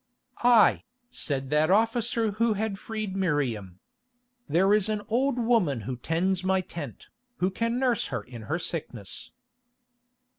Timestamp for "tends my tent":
5.95-7.09